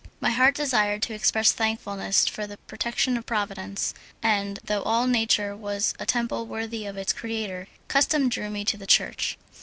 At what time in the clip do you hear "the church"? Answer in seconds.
8.77-9.37